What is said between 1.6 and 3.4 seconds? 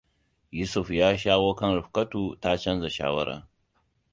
Rifkatu ta canza shawara.